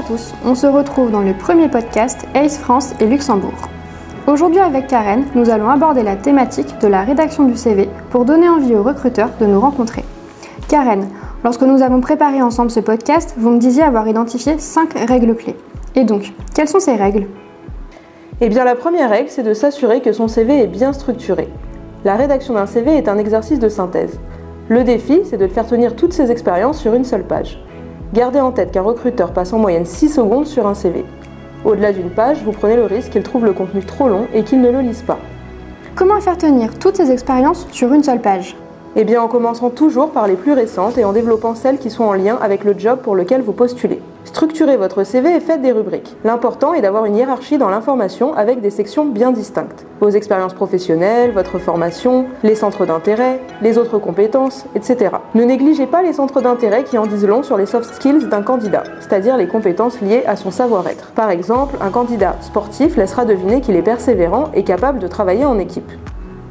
à 0.00 0.02
tous, 0.02 0.32
on 0.46 0.54
se 0.54 0.66
retrouve 0.66 1.10
dans 1.10 1.20
le 1.20 1.34
premier 1.34 1.68
podcast 1.68 2.26
ACE 2.34 2.56
France 2.56 2.94
et 3.00 3.06
Luxembourg. 3.06 3.68
Aujourd'hui 4.26 4.60
avec 4.60 4.86
Karen, 4.86 5.24
nous 5.34 5.50
allons 5.50 5.68
aborder 5.68 6.02
la 6.02 6.16
thématique 6.16 6.78
de 6.80 6.88
la 6.88 7.02
rédaction 7.02 7.44
du 7.44 7.54
CV 7.54 7.86
pour 8.08 8.24
donner 8.24 8.48
envie 8.48 8.74
aux 8.74 8.82
recruteurs 8.82 9.28
de 9.38 9.44
nous 9.44 9.60
rencontrer. 9.60 10.02
Karen, 10.68 11.06
lorsque 11.44 11.64
nous 11.64 11.82
avons 11.82 12.00
préparé 12.00 12.40
ensemble 12.40 12.70
ce 12.70 12.80
podcast, 12.80 13.34
vous 13.36 13.50
me 13.50 13.58
disiez 13.58 13.82
avoir 13.82 14.08
identifié 14.08 14.58
5 14.58 14.94
règles 15.06 15.34
clés. 15.34 15.56
Et 15.94 16.04
donc, 16.04 16.32
quelles 16.54 16.68
sont 16.68 16.80
ces 16.80 16.96
règles? 16.96 17.26
Eh 18.40 18.48
bien 18.48 18.64
la 18.64 18.76
première 18.76 19.10
règle, 19.10 19.28
c'est 19.28 19.42
de 19.42 19.52
s'assurer 19.52 20.00
que 20.00 20.12
son 20.14 20.28
CV 20.28 20.62
est 20.62 20.66
bien 20.66 20.94
structuré. 20.94 21.48
La 22.04 22.16
rédaction 22.16 22.54
d'un 22.54 22.66
CV 22.66 22.96
est 22.96 23.08
un 23.08 23.18
exercice 23.18 23.58
de 23.58 23.68
synthèse. 23.68 24.18
Le 24.68 24.82
défi, 24.82 25.20
c'est 25.24 25.36
de 25.36 25.46
faire 25.46 25.66
tenir 25.66 25.94
toutes 25.94 26.14
ces 26.14 26.30
expériences 26.30 26.78
sur 26.78 26.94
une 26.94 27.04
seule 27.04 27.24
page. 27.24 27.60
Gardez 28.12 28.40
en 28.40 28.50
tête 28.50 28.72
qu'un 28.72 28.82
recruteur 28.82 29.32
passe 29.32 29.52
en 29.52 29.58
moyenne 29.58 29.86
6 29.86 30.08
secondes 30.08 30.46
sur 30.46 30.66
un 30.66 30.74
CV. 30.74 31.04
Au-delà 31.64 31.92
d'une 31.92 32.10
page, 32.10 32.42
vous 32.42 32.50
prenez 32.50 32.74
le 32.74 32.86
risque 32.86 33.10
qu'il 33.10 33.22
trouve 33.22 33.44
le 33.44 33.52
contenu 33.52 33.82
trop 33.82 34.08
long 34.08 34.26
et 34.34 34.42
qu'il 34.42 34.60
ne 34.60 34.70
le 34.70 34.80
lise 34.80 35.02
pas. 35.02 35.18
Comment 35.94 36.20
faire 36.20 36.36
tenir 36.36 36.76
toutes 36.76 36.96
ces 36.96 37.12
expériences 37.12 37.68
sur 37.70 37.92
une 37.92 38.02
seule 38.02 38.20
page? 38.20 38.56
Eh 38.96 39.04
bien 39.04 39.22
en 39.22 39.28
commençant 39.28 39.70
toujours 39.70 40.10
par 40.10 40.26
les 40.26 40.34
plus 40.34 40.52
récentes 40.52 40.98
et 40.98 41.04
en 41.04 41.12
développant 41.12 41.54
celles 41.54 41.78
qui 41.78 41.90
sont 41.90 42.04
en 42.04 42.12
lien 42.12 42.36
avec 42.42 42.64
le 42.64 42.74
job 42.76 42.98
pour 43.02 43.14
lequel 43.14 43.40
vous 43.40 43.52
postulez. 43.52 44.00
Structurez 44.24 44.76
votre 44.76 45.04
CV 45.04 45.34
et 45.36 45.40
faites 45.40 45.62
des 45.62 45.70
rubriques. 45.70 46.16
L'important 46.24 46.74
est 46.74 46.82
d'avoir 46.82 47.04
une 47.04 47.16
hiérarchie 47.16 47.56
dans 47.56 47.68
l'information 47.68 48.34
avec 48.34 48.60
des 48.60 48.70
sections 48.70 49.04
bien 49.04 49.30
distinctes. 49.30 49.86
Vos 50.00 50.10
expériences 50.10 50.54
professionnelles, 50.54 51.30
votre 51.30 51.58
formation, 51.58 52.26
les 52.42 52.56
centres 52.56 52.84
d'intérêt, 52.84 53.40
les 53.62 53.78
autres 53.78 53.98
compétences, 53.98 54.66
etc. 54.74 55.16
Ne 55.34 55.44
négligez 55.44 55.86
pas 55.86 56.02
les 56.02 56.12
centres 56.12 56.40
d'intérêt 56.40 56.82
qui 56.82 56.98
en 56.98 57.06
disent 57.06 57.26
long 57.26 57.44
sur 57.44 57.56
les 57.56 57.66
soft 57.66 57.94
skills 57.94 58.28
d'un 58.28 58.42
candidat, 58.42 58.82
c'est-à-dire 58.98 59.36
les 59.36 59.46
compétences 59.46 60.00
liées 60.00 60.24
à 60.26 60.34
son 60.34 60.50
savoir-être. 60.50 61.12
Par 61.12 61.30
exemple, 61.30 61.76
un 61.80 61.90
candidat 61.90 62.36
sportif 62.40 62.96
laissera 62.96 63.24
deviner 63.24 63.60
qu'il 63.60 63.76
est 63.76 63.82
persévérant 63.82 64.50
et 64.52 64.64
capable 64.64 64.98
de 64.98 65.06
travailler 65.06 65.44
en 65.44 65.58
équipe. 65.58 65.90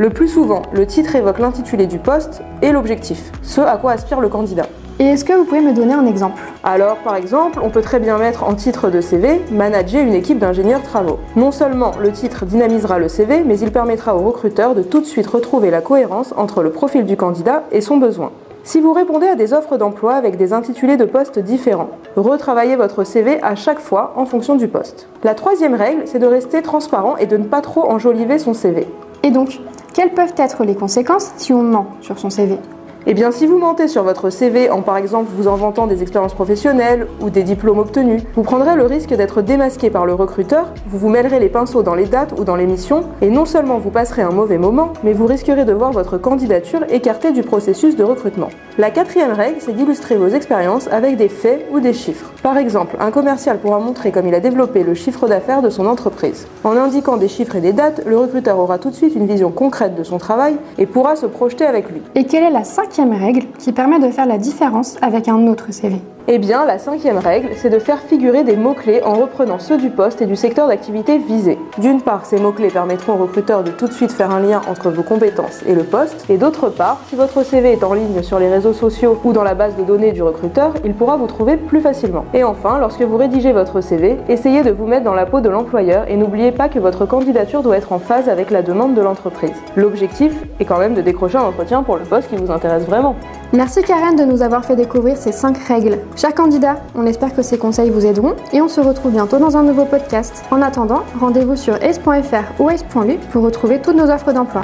Le 0.00 0.08
plus 0.08 0.28
souvent, 0.28 0.62
le 0.72 0.86
titre 0.86 1.14
évoque 1.14 1.40
l'intitulé 1.40 1.86
du 1.86 1.98
poste 1.98 2.40
et 2.62 2.72
l'objectif, 2.72 3.30
ce 3.42 3.60
à 3.60 3.76
quoi 3.76 3.92
aspire 3.92 4.22
le 4.22 4.30
candidat. 4.30 4.64
Et 4.98 5.04
est-ce 5.04 5.26
que 5.26 5.34
vous 5.34 5.44
pouvez 5.44 5.60
me 5.60 5.74
donner 5.74 5.92
un 5.92 6.06
exemple? 6.06 6.40
Alors, 6.64 6.96
par 7.04 7.16
exemple, 7.16 7.60
on 7.62 7.68
peut 7.68 7.82
très 7.82 8.00
bien 8.00 8.16
mettre 8.16 8.44
en 8.44 8.54
titre 8.54 8.88
de 8.88 9.02
CV 9.02 9.42
Manager 9.52 10.02
une 10.02 10.14
équipe 10.14 10.38
d'ingénieurs 10.38 10.80
travaux. 10.80 11.18
Non 11.36 11.52
seulement 11.52 11.92
le 12.00 12.12
titre 12.12 12.46
dynamisera 12.46 12.98
le 12.98 13.08
CV, 13.08 13.42
mais 13.44 13.58
il 13.58 13.72
permettra 13.72 14.16
au 14.16 14.20
recruteur 14.20 14.74
de 14.74 14.80
tout 14.80 15.00
de 15.00 15.04
suite 15.04 15.26
retrouver 15.26 15.70
la 15.70 15.82
cohérence 15.82 16.32
entre 16.34 16.62
le 16.62 16.70
profil 16.70 17.04
du 17.04 17.18
candidat 17.18 17.64
et 17.70 17.82
son 17.82 17.98
besoin. 17.98 18.32
Si 18.64 18.80
vous 18.80 18.94
répondez 18.94 19.26
à 19.26 19.34
des 19.34 19.52
offres 19.52 19.76
d'emploi 19.76 20.14
avec 20.14 20.38
des 20.38 20.54
intitulés 20.54 20.96
de 20.96 21.04
postes 21.04 21.38
différents, 21.38 21.90
retravaillez 22.16 22.76
votre 22.76 23.04
CV 23.04 23.38
à 23.42 23.54
chaque 23.54 23.80
fois 23.80 24.14
en 24.16 24.24
fonction 24.24 24.56
du 24.56 24.66
poste. 24.66 25.08
La 25.24 25.34
troisième 25.34 25.74
règle, 25.74 26.04
c'est 26.06 26.18
de 26.18 26.26
rester 26.26 26.62
transparent 26.62 27.18
et 27.18 27.26
de 27.26 27.36
ne 27.36 27.44
pas 27.44 27.60
trop 27.60 27.84
enjoliver 27.84 28.38
son 28.38 28.54
CV. 28.54 28.86
Et 29.22 29.30
donc, 29.30 29.60
quelles 29.92 30.12
peuvent 30.12 30.34
être 30.36 30.64
les 30.64 30.74
conséquences 30.74 31.32
si 31.36 31.52
on 31.52 31.62
ment 31.62 31.86
sur 32.00 32.18
son 32.18 32.30
CV 32.30 32.58
eh 33.06 33.14
bien, 33.14 33.32
si 33.32 33.46
vous 33.46 33.56
mentez 33.56 33.88
sur 33.88 34.02
votre 34.02 34.28
CV 34.28 34.68
en 34.68 34.82
par 34.82 34.98
exemple 34.98 35.30
vous 35.34 35.48
inventant 35.48 35.86
des 35.86 36.02
expériences 36.02 36.34
professionnelles 36.34 37.06
ou 37.22 37.30
des 37.30 37.42
diplômes 37.42 37.78
obtenus, 37.78 38.22
vous 38.34 38.42
prendrez 38.42 38.76
le 38.76 38.84
risque 38.84 39.14
d'être 39.14 39.40
démasqué 39.40 39.88
par 39.88 40.04
le 40.04 40.12
recruteur, 40.12 40.66
vous 40.86 40.98
vous 40.98 41.08
mêlerez 41.08 41.40
les 41.40 41.48
pinceaux 41.48 41.82
dans 41.82 41.94
les 41.94 42.04
dates 42.04 42.38
ou 42.38 42.44
dans 42.44 42.56
les 42.56 42.66
missions, 42.66 43.04
et 43.22 43.30
non 43.30 43.46
seulement 43.46 43.78
vous 43.78 43.88
passerez 43.88 44.20
un 44.20 44.32
mauvais 44.32 44.58
moment, 44.58 44.92
mais 45.02 45.14
vous 45.14 45.24
risquerez 45.24 45.64
de 45.64 45.72
voir 45.72 45.92
votre 45.92 46.18
candidature 46.18 46.84
écartée 46.90 47.32
du 47.32 47.42
processus 47.42 47.96
de 47.96 48.04
recrutement. 48.04 48.50
La 48.80 48.90
quatrième 48.90 49.32
règle, 49.32 49.56
c'est 49.60 49.74
d'illustrer 49.74 50.16
vos 50.16 50.28
expériences 50.28 50.88
avec 50.90 51.18
des 51.18 51.28
faits 51.28 51.66
ou 51.70 51.80
des 51.80 51.92
chiffres. 51.92 52.32
Par 52.42 52.56
exemple, 52.56 52.96
un 52.98 53.10
commercial 53.10 53.58
pourra 53.58 53.78
montrer 53.78 54.10
comme 54.10 54.26
il 54.26 54.34
a 54.34 54.40
développé 54.40 54.84
le 54.84 54.94
chiffre 54.94 55.28
d'affaires 55.28 55.60
de 55.60 55.68
son 55.68 55.84
entreprise. 55.84 56.46
En 56.64 56.74
indiquant 56.78 57.18
des 57.18 57.28
chiffres 57.28 57.56
et 57.56 57.60
des 57.60 57.74
dates, 57.74 58.00
le 58.06 58.16
recruteur 58.16 58.58
aura 58.58 58.78
tout 58.78 58.88
de 58.88 58.94
suite 58.94 59.14
une 59.14 59.26
vision 59.26 59.50
concrète 59.50 59.96
de 59.96 60.02
son 60.02 60.16
travail 60.16 60.56
et 60.78 60.86
pourra 60.86 61.14
se 61.14 61.26
projeter 61.26 61.66
avec 61.66 61.90
lui. 61.90 62.00
Et 62.14 62.24
quelle 62.24 62.42
est 62.42 62.50
la 62.50 62.64
cinquième 62.64 63.12
règle 63.12 63.42
qui 63.58 63.72
permet 63.72 63.98
de 63.98 64.08
faire 64.08 64.24
la 64.24 64.38
différence 64.38 64.96
avec 65.02 65.28
un 65.28 65.46
autre 65.46 65.66
CV 65.72 65.96
eh 66.32 66.38
bien, 66.38 66.64
la 66.64 66.78
cinquième 66.78 67.18
règle, 67.18 67.48
c'est 67.56 67.70
de 67.70 67.80
faire 67.80 67.98
figurer 67.98 68.44
des 68.44 68.54
mots-clés 68.54 69.02
en 69.02 69.14
reprenant 69.14 69.58
ceux 69.58 69.76
du 69.76 69.90
poste 69.90 70.22
et 70.22 70.26
du 70.26 70.36
secteur 70.36 70.68
d'activité 70.68 71.18
visé. 71.18 71.58
D'une 71.78 72.00
part, 72.00 72.24
ces 72.24 72.38
mots-clés 72.38 72.68
permettront 72.68 73.14
au 73.14 73.16
recruteur 73.16 73.64
de 73.64 73.72
tout 73.72 73.88
de 73.88 73.92
suite 73.92 74.12
faire 74.12 74.30
un 74.30 74.38
lien 74.38 74.60
entre 74.70 74.90
vos 74.90 75.02
compétences 75.02 75.64
et 75.66 75.74
le 75.74 75.82
poste, 75.82 76.26
et 76.30 76.38
d'autre 76.38 76.68
part, 76.68 77.00
si 77.08 77.16
votre 77.16 77.44
CV 77.44 77.72
est 77.72 77.82
en 77.82 77.94
ligne 77.94 78.22
sur 78.22 78.38
les 78.38 78.48
réseaux 78.48 78.72
sociaux 78.72 79.18
ou 79.24 79.32
dans 79.32 79.42
la 79.42 79.54
base 79.54 79.74
de 79.74 79.82
données 79.82 80.12
du 80.12 80.22
recruteur, 80.22 80.72
il 80.84 80.94
pourra 80.94 81.16
vous 81.16 81.26
trouver 81.26 81.56
plus 81.56 81.80
facilement. 81.80 82.24
Et 82.32 82.44
enfin, 82.44 82.78
lorsque 82.78 83.02
vous 83.02 83.16
rédigez 83.16 83.52
votre 83.52 83.80
CV, 83.80 84.16
essayez 84.28 84.62
de 84.62 84.70
vous 84.70 84.86
mettre 84.86 85.04
dans 85.04 85.14
la 85.14 85.26
peau 85.26 85.40
de 85.40 85.48
l'employeur 85.48 86.08
et 86.08 86.16
n'oubliez 86.16 86.52
pas 86.52 86.68
que 86.68 86.78
votre 86.78 87.06
candidature 87.06 87.64
doit 87.64 87.76
être 87.76 87.92
en 87.92 87.98
phase 87.98 88.28
avec 88.28 88.52
la 88.52 88.62
demande 88.62 88.94
de 88.94 89.00
l'entreprise. 89.00 89.56
L'objectif 89.74 90.32
est 90.60 90.64
quand 90.64 90.78
même 90.78 90.94
de 90.94 91.02
décrocher 91.02 91.38
un 91.38 91.42
entretien 91.42 91.82
pour 91.82 91.96
le 91.96 92.04
poste 92.04 92.30
qui 92.30 92.36
vous 92.36 92.52
intéresse 92.52 92.84
vraiment. 92.84 93.16
Merci 93.52 93.82
Karen 93.82 94.14
de 94.14 94.22
nous 94.22 94.42
avoir 94.42 94.64
fait 94.64 94.76
découvrir 94.76 95.16
ces 95.16 95.32
5 95.32 95.58
règles. 95.58 95.98
Chers 96.14 96.34
candidats, 96.34 96.76
on 96.94 97.04
espère 97.04 97.34
que 97.34 97.42
ces 97.42 97.58
conseils 97.58 97.90
vous 97.90 98.06
aideront 98.06 98.36
et 98.52 98.60
on 98.60 98.68
se 98.68 98.80
retrouve 98.80 99.10
bientôt 99.10 99.38
dans 99.38 99.56
un 99.56 99.64
nouveau 99.64 99.86
podcast. 99.86 100.44
En 100.52 100.62
attendant, 100.62 101.02
rendez-vous 101.18 101.56
sur 101.56 101.74
ace.fr 101.74 102.60
ou 102.60 102.68
ace.lu 102.68 103.18
pour 103.32 103.42
retrouver 103.42 103.82
toutes 103.82 103.96
nos 103.96 104.08
offres 104.08 104.32
d'emploi. 104.32 104.62